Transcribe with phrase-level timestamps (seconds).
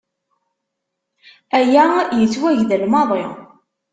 [1.57, 1.85] Aya
[2.19, 3.23] yettwagdel maḍi.